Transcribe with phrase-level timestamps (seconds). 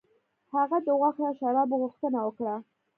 [0.53, 2.55] هغه د غوښې او شرابو غوښتنه وکړه.